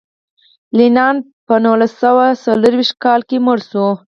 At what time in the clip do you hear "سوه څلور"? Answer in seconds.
2.03-2.73